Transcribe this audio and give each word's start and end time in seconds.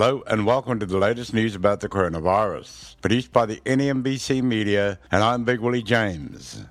Hello 0.00 0.22
and 0.28 0.46
welcome 0.46 0.78
to 0.78 0.86
the 0.86 0.96
latest 0.96 1.34
news 1.34 1.56
about 1.56 1.80
the 1.80 1.88
coronavirus, 1.88 2.94
produced 3.00 3.32
by 3.32 3.44
the 3.44 3.56
NEMBC 3.66 4.44
Media, 4.44 4.96
and 5.10 5.24
I'm 5.24 5.42
Big 5.42 5.58
Willie 5.58 5.82
James. 5.82 6.64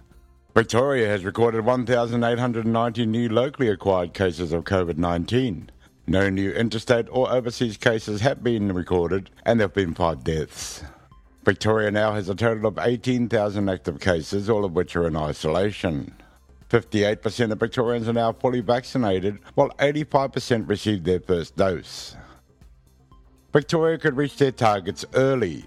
Victoria 0.55 1.10
has 1.10 1.25
recorded 1.25 1.66
1,890 1.66 3.05
new 3.05 3.28
locally 3.28 3.68
acquired 3.68 4.14
cases 4.14 4.54
of 4.54 4.64
COVID 4.64 4.98
19. 4.98 5.70
No 6.07 6.29
new 6.29 6.54
interstate 6.54 7.07
or 7.11 7.29
overseas 7.29 7.75
cases 7.75 8.21
have 8.21 8.46
been 8.46 8.71
recorded, 8.71 9.30
and 9.46 9.59
there 9.59 9.68
have 9.68 9.73
been 9.73 9.94
five 9.94 10.23
deaths. 10.23 10.86
Victoria 11.44 11.91
now 11.91 12.14
has 12.14 12.30
a 12.30 12.36
total 12.36 12.66
of 12.66 12.80
18,000 12.80 13.68
active 13.68 14.00
cases, 14.00 14.50
all 14.50 14.64
of 14.64 14.71
which 14.71 14.96
are 14.96 15.05
in 15.05 15.18
isolation. 15.18 16.16
58% 16.69 17.52
of 17.52 17.60
Victorians 17.60 18.07
are 18.07 18.14
now 18.14 18.32
fully 18.32 18.61
vaccinated, 18.61 19.39
while 19.55 19.71
85% 19.80 20.69
received 20.69 21.04
their 21.04 21.19
first 21.19 21.57
dose. 21.57 22.16
Victoria 23.54 23.97
could 23.97 24.18
reach 24.18 24.36
their 24.36 24.51
targets 24.51 25.06
early. 25.14 25.64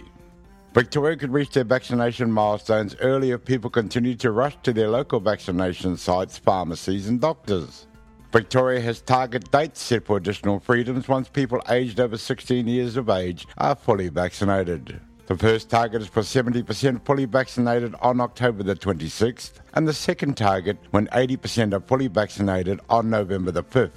Victoria 0.75 1.17
could 1.17 1.33
reach 1.33 1.51
their 1.51 1.65
vaccination 1.65 2.31
milestones 2.31 2.95
early 3.01 3.31
if 3.31 3.45
people 3.45 3.71
continue 3.71 4.15
to 4.15 4.31
rush 4.31 4.57
to 4.63 4.73
their 4.73 4.89
local 4.89 5.19
vaccination 5.19 5.97
sites, 5.97 6.37
pharmacies, 6.37 7.09
and 7.09 7.23
doctors. 7.23 7.87
Victoria 8.33 8.81
has 8.81 9.01
target 9.01 9.51
dates 9.51 9.81
set 9.81 10.05
for 10.05 10.19
additional 10.19 10.61
freedoms 10.61 11.09
once 11.09 11.29
people 11.29 11.61
aged 11.71 11.99
over 11.99 12.19
16 12.19 12.69
years 12.69 12.97
of 12.97 13.09
age 13.09 13.47
are 13.57 13.75
fully 13.75 14.09
vaccinated. 14.11 15.01
The 15.27 15.37
first 15.37 15.71
target 15.71 16.03
is 16.03 16.09
for 16.09 16.21
70% 16.21 17.05
fully 17.07 17.25
vaccinated 17.25 17.95
on 18.03 18.21
October 18.21 18.63
the 18.63 18.77
26th, 18.77 19.53
and 19.73 19.89
the 19.89 19.95
second 19.95 20.37
target 20.37 20.77
when 20.91 21.07
80% 21.09 21.73
are 21.73 21.81
fully 21.81 22.09
vaccinated 22.09 22.81
on 22.91 23.09
November 23.09 23.51
the 23.51 23.65
5th. 23.65 23.91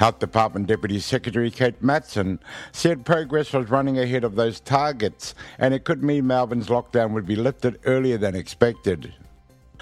Health 0.00 0.18
Department 0.18 0.66
Deputy 0.66 0.98
Secretary 0.98 1.50
Kate 1.50 1.82
Matson 1.82 2.40
said 2.72 3.04
progress 3.04 3.52
was 3.52 3.68
running 3.68 3.98
ahead 3.98 4.24
of 4.24 4.34
those 4.34 4.58
targets 4.58 5.34
and 5.58 5.74
it 5.74 5.84
could 5.84 6.02
mean 6.02 6.26
Melbourne's 6.26 6.68
lockdown 6.68 7.12
would 7.12 7.26
be 7.26 7.36
lifted 7.36 7.78
earlier 7.84 8.16
than 8.16 8.34
expected. 8.34 9.12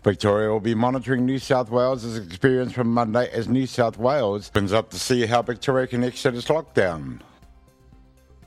Victoria 0.03 0.51
will 0.51 0.59
be 0.59 0.75
monitoring 0.75 1.25
New 1.25 1.39
South 1.39 1.71
Wales' 1.71 2.17
experience 2.17 2.73
from 2.73 2.93
Monday 2.93 3.31
as 3.31 3.47
New 3.47 3.65
South 3.65 3.97
Wales 3.97 4.51
opens 4.51 4.73
up 4.73 4.91
to 4.91 4.99
see 4.99 5.25
how 5.25 5.41
Victoria 5.41 5.87
can 5.87 6.03
exit 6.03 6.35
its 6.35 6.49
lockdown. 6.49 7.21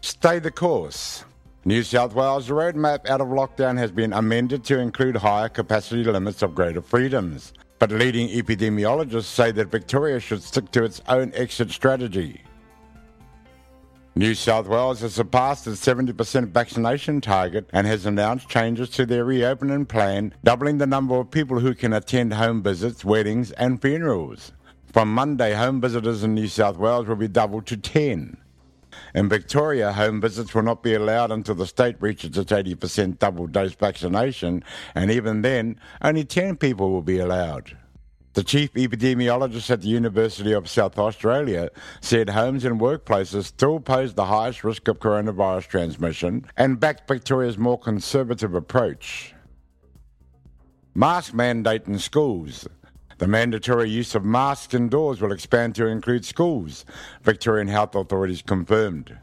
Stay 0.02 0.39
the 0.39 0.52
course. 0.52 1.23
New 1.63 1.83
South 1.83 2.13
Wales' 2.13 2.50
roadmap 2.50 3.08
out 3.09 3.22
of 3.22 3.30
lockdown 3.30 3.78
has 3.78 3.91
been 3.91 4.11
amended 4.11 4.66
to 4.66 4.78
include 4.78 5.16
higher 5.16 5.47
capacity 5.47 6.03
limits 6.03 6.41
of 6.41 6.53
greater 6.53 6.81
freedoms. 6.81 7.53
But 7.82 7.92
leading 7.92 8.30
epidemiologists 8.30 9.24
say 9.24 9.50
that 9.54 9.72
Victoria 9.72 10.20
should 10.20 10.44
stick 10.44 10.70
to 10.70 10.84
its 10.84 11.02
own 11.08 11.32
exit 11.34 11.72
strategy. 11.72 12.44
New 14.14 14.36
South 14.36 14.68
Wales 14.68 15.02
has 15.02 15.16
surpassed 15.16 15.66
its 15.66 15.84
70% 15.84 16.50
vaccination 16.50 17.22
target 17.22 17.68
and 17.74 17.88
has 17.88 18.06
announced 18.06 18.48
changes 18.48 18.92
to 18.92 19.08
their 19.08 19.26
reopening 19.26 19.88
plan, 19.88 20.32
doubling 20.44 20.78
the 20.78 20.86
number 20.86 21.16
of 21.16 21.32
people 21.32 21.59
who 21.59 21.74
can 21.74 21.92
attend 21.92 22.36
home 22.36 22.62
visits, 22.62 23.04
weddings, 23.04 23.52
and 23.54 23.82
funerals. 23.82 24.52
From 24.94 25.12
Monday, 25.12 25.56
home 25.56 25.82
visitors 25.82 26.24
in 26.24 26.36
New 26.36 26.50
South 26.50 26.78
Wales 26.78 27.08
will 27.08 27.16
be 27.16 27.28
doubled 27.28 27.66
to 27.66 27.78
10. 27.78 28.38
In 29.14 29.30
Victoria, 29.30 29.94
home 29.94 30.22
visits 30.22 30.53
will 30.53 30.64
not 30.64 30.84
be 30.84 30.94
allowed 30.94 31.31
until 31.31 31.56
the 31.56 31.67
state 31.67 31.95
reaches 32.00 32.38
its 32.38 32.52
80% 32.52 33.20
double 33.20 33.47
dose 33.47 33.73
vaccination, 33.73 34.64
and 34.95 35.11
even 35.11 35.42
then, 35.42 35.80
only 36.02 36.23
10 36.23 36.58
people 36.58 36.92
will 36.92 37.02
be 37.02 37.19
allowed. 37.19 37.78
The 38.34 38.44
chief 38.44 38.73
epidemiologist 38.75 39.69
at 39.69 39.81
the 39.81 39.89
University 39.89 40.53
of 40.53 40.69
South 40.69 40.97
Australia 40.97 41.69
said 42.00 42.29
homes 42.29 42.63
and 42.63 42.79
workplaces 42.79 43.46
still 43.46 43.81
pose 43.81 44.13
the 44.13 44.25
highest 44.25 44.63
risk 44.63 44.88
of 44.88 45.00
coronavirus 45.00 45.68
transmission 45.68 46.46
and 46.56 46.79
backed 46.79 47.09
Victoria's 47.09 47.58
more 47.58 47.78
conservative 47.78 48.56
approach. 48.56 49.34
Mask 50.96 51.34
mandate 51.34 51.88
in 51.88 52.00
schools. 52.00 52.68
The 53.22 53.28
mandatory 53.28 53.88
use 53.88 54.16
of 54.16 54.26
masks 54.26 54.74
indoors 54.74 55.22
will 55.22 55.32
expand 55.32 55.76
to 55.76 55.86
include 55.86 56.26
schools, 56.26 56.86
Victorian 57.22 57.68
health 57.68 57.94
authorities 57.94 58.42
confirmed. 58.42 59.16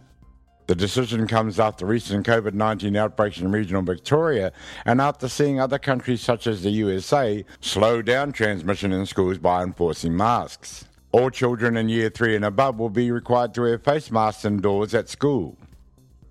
The 0.69 0.77
decision 0.77 1.27
comes 1.27 1.59
after 1.59 1.85
recent 1.85 2.25
COVID 2.25 2.55
19 2.55 2.95
outbreaks 2.95 3.41
in 3.41 3.51
regional 3.51 3.83
Victoria 3.83 4.53
and 4.85 5.01
after 5.01 5.29
seeing 5.29 5.59
other 5.59 5.81
countries 5.81 6.21
such 6.21 6.47
as 6.47 6.63
the 6.63 6.71
USA 6.71 7.45
slow 7.61 8.01
down 8.01 8.31
transmission 8.31 8.93
in 8.93 9.05
schools 9.05 9.39
by 9.39 9.65
enforcing 9.65 10.17
masks. 10.17 10.85
All 11.11 11.29
children 11.29 11.77
in 11.77 11.89
year 11.89 12.09
3 12.09 12.37
and 12.37 12.45
above 12.45 12.79
will 12.79 12.91
be 12.91 13.11
required 13.11 13.53
to 13.55 13.63
wear 13.63 13.81
face 13.81 14.13
masks 14.13 14.45
indoors 14.45 14.95
at 14.95 15.09
school. 15.09 15.57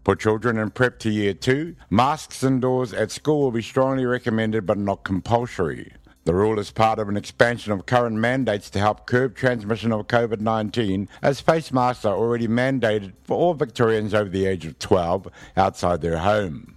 For 0.05 0.15
children 0.15 0.57
in 0.57 0.69
prep 0.69 0.99
to 0.99 1.09
year 1.09 1.33
2, 1.33 1.75
masks 1.89 2.45
indoors 2.45 2.93
at 2.93 3.11
school 3.11 3.41
will 3.41 3.51
be 3.51 3.61
strongly 3.61 4.05
recommended 4.05 4.65
but 4.65 4.77
not 4.77 5.03
compulsory. 5.03 5.91
The 6.27 6.35
rule 6.35 6.59
is 6.59 6.71
part 6.71 6.99
of 6.99 7.07
an 7.07 7.15
expansion 7.15 7.71
of 7.71 7.85
current 7.85 8.17
mandates 8.17 8.69
to 8.71 8.79
help 8.79 9.07
curb 9.07 9.33
transmission 9.33 9.93
of 9.93 10.07
COVID 10.07 10.41
19, 10.41 11.07
as 11.21 11.39
face 11.39 11.71
masks 11.71 12.03
are 12.03 12.17
already 12.17 12.49
mandated 12.49 13.13
for 13.23 13.37
all 13.37 13.53
Victorians 13.53 14.13
over 14.13 14.29
the 14.29 14.45
age 14.45 14.65
of 14.65 14.77
12 14.77 15.29
outside 15.55 16.01
their 16.01 16.17
home. 16.17 16.75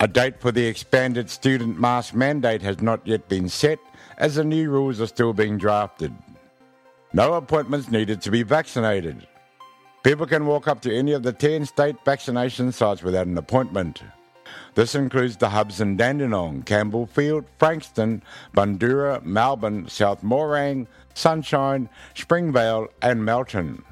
A 0.00 0.08
date 0.08 0.40
for 0.40 0.50
the 0.50 0.64
expanded 0.64 1.28
student 1.28 1.78
mask 1.78 2.14
mandate 2.14 2.62
has 2.62 2.80
not 2.80 3.06
yet 3.06 3.28
been 3.28 3.50
set, 3.50 3.78
as 4.16 4.36
the 4.36 4.44
new 4.44 4.70
rules 4.70 4.98
are 4.98 5.06
still 5.06 5.34
being 5.34 5.58
drafted. 5.58 6.14
No 7.12 7.34
appointments 7.34 7.90
needed 7.90 8.22
to 8.22 8.30
be 8.30 8.44
vaccinated. 8.44 9.26
People 10.04 10.24
can 10.24 10.46
walk 10.46 10.68
up 10.68 10.80
to 10.80 10.96
any 10.96 11.12
of 11.12 11.22
the 11.22 11.34
10 11.34 11.66
state 11.66 11.96
vaccination 12.02 12.72
sites 12.72 13.02
without 13.02 13.26
an 13.26 13.36
appointment. 13.36 14.00
This 14.74 14.94
includes 14.94 15.36
the 15.36 15.48
hubs 15.48 15.80
in 15.80 15.96
Dandenong, 15.96 16.62
Campbellfield, 16.64 17.44
Frankston, 17.58 18.22
Bundoora, 18.54 19.24
Melbourne, 19.24 19.88
South 19.88 20.22
Morang, 20.22 20.86
Sunshine, 21.14 21.88
Springvale, 22.14 22.88
and 23.00 23.24
Melton. 23.24 23.82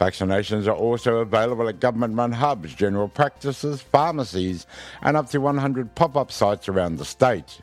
Vaccinations 0.00 0.66
are 0.66 0.76
also 0.76 1.16
available 1.16 1.68
at 1.68 1.80
government 1.80 2.16
run 2.16 2.32
hubs, 2.32 2.74
general 2.74 3.08
practices, 3.08 3.80
pharmacies, 3.80 4.66
and 5.02 5.16
up 5.16 5.30
to 5.30 5.38
100 5.38 5.94
pop 5.94 6.16
up 6.16 6.30
sites 6.30 6.68
around 6.68 6.98
the 6.98 7.04
state. 7.04 7.60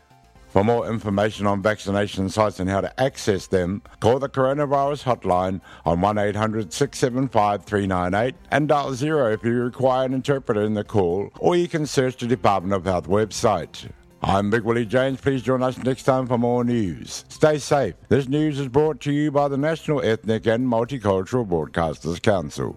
For 0.51 0.66
more 0.66 0.85
information 0.85 1.47
on 1.47 1.62
vaccination 1.62 2.28
sites 2.28 2.59
and 2.59 2.69
how 2.69 2.81
to 2.81 3.00
access 3.00 3.47
them, 3.47 3.81
call 4.01 4.19
the 4.19 4.28
coronavirus 4.28 5.06
hotline 5.06 5.62
on 5.85 6.01
1 6.01 6.17
800 6.17 6.73
675 6.73 7.63
398 7.63 8.35
and 8.51 8.67
dial 8.67 8.94
zero 8.94 9.31
if 9.31 9.45
you 9.45 9.53
require 9.53 10.06
an 10.06 10.13
interpreter 10.13 10.63
in 10.63 10.73
the 10.73 10.84
call, 10.84 11.31
or 11.39 11.56
you 11.56 11.69
can 11.69 11.85
search 11.85 12.17
the 12.17 12.28
Department 12.28 12.73
of 12.73 12.84
Health 12.84 13.07
website. 13.07 13.89
I'm 14.22 14.50
Big 14.50 14.63
Willie 14.63 14.85
James. 14.85 15.22
Please 15.22 15.41
join 15.41 15.63
us 15.63 15.78
next 15.78 16.03
time 16.03 16.28
for 16.28 16.38
more 16.38 16.66
news. 16.66 17.23
Stay 17.29 17.57
safe. 17.57 17.95
This 18.09 18.28
news 18.28 18.59
is 18.59 18.68
brought 18.68 19.00
to 19.01 19.13
you 19.13 19.31
by 19.31 19.47
the 19.47 19.57
National 19.57 20.01
Ethnic 20.03 20.47
and 20.47 20.68
Multicultural 20.68 21.47
Broadcasters 21.47 22.22
Council. 22.22 22.75